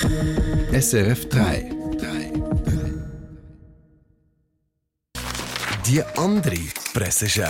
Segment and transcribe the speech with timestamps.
[0.00, 1.70] SRF 3.
[5.86, 6.56] Die andere
[6.94, 7.44] Presseschau.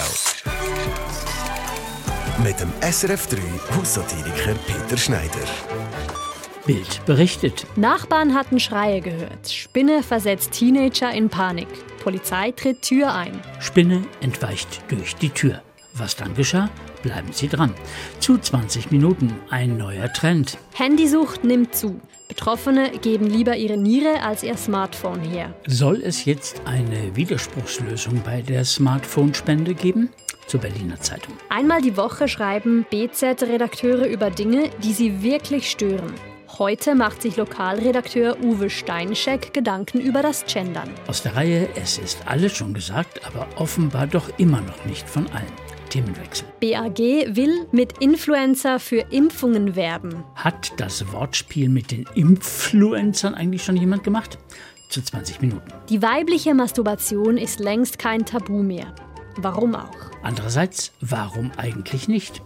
[2.43, 3.39] Mit dem SRF 3
[3.77, 5.31] Haussatiriker Peter Schneider.
[6.67, 7.65] Bild berichtet.
[7.77, 9.49] Nachbarn hatten Schreie gehört.
[9.49, 11.69] Spinne versetzt Teenager in Panik.
[12.03, 13.41] Polizei tritt Tür ein.
[13.61, 15.63] Spinne entweicht durch die Tür.
[15.95, 16.71] Was dann geschah?
[17.03, 17.75] Bleiben Sie dran.
[18.19, 20.57] Zu 20 Minuten ein neuer Trend.
[20.73, 22.01] Handysucht nimmt zu.
[22.29, 25.55] Betroffene geben lieber ihre Niere als ihr Smartphone her.
[25.67, 30.09] Soll es jetzt eine Widerspruchslösung bei der Smartphone-Spende geben?
[30.47, 31.35] Zur Berliner Zeitung.
[31.51, 36.15] Einmal die Woche schreiben BZ-Redakteure über Dinge, die sie wirklich stören.
[36.59, 40.91] Heute macht sich Lokalredakteur Uwe Steinscheck Gedanken über das Gendern.
[41.07, 45.27] Aus der Reihe Es ist alles schon gesagt, aber offenbar doch immer noch nicht von
[45.29, 45.53] allen.
[45.93, 46.47] Themenwechsel.
[46.59, 46.99] BAG
[47.37, 50.25] will mit Influencer für Impfungen werben.
[50.35, 54.39] Hat das Wortspiel mit den Influencern eigentlich schon jemand gemacht?
[54.89, 55.71] Zu 20 Minuten.
[55.91, 58.95] Die weibliche Masturbation ist längst kein Tabu mehr.
[59.37, 59.91] Warum auch?
[60.23, 62.41] Andererseits, warum eigentlich nicht?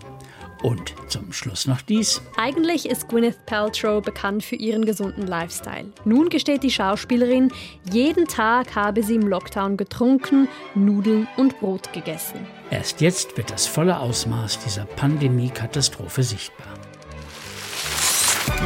[0.63, 2.23] Und zum Schluss noch dies.
[2.37, 5.87] Eigentlich ist Gwyneth Paltrow bekannt für ihren gesunden Lifestyle.
[6.05, 7.53] Nun gesteht die Schauspielerin,
[7.91, 12.47] jeden Tag habe sie im Lockdown getrunken, Nudeln und Brot gegessen.
[12.71, 16.67] Erst jetzt wird das volle Ausmaß dieser Pandemie-Katastrophe sichtbar.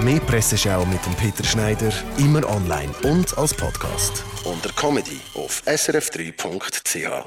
[0.02, 4.24] Mehr Presseschau mit dem Peter Schneider, immer online und als Podcast.
[4.44, 7.26] Unter Comedy auf srf3.ch.